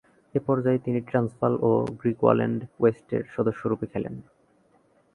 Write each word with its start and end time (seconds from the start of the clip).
এ 0.35 0.39
পর্যায়ে 0.47 0.83
তিনি 0.85 0.99
ট্রান্সভাল 1.01 1.53
ও 1.61 1.71
গ্রিকুয়াল্যান্ড 1.99 2.59
ওয়েস্টের 2.79 3.23
সদস্যরূপে 3.35 3.85
খেলেন। 3.93 4.15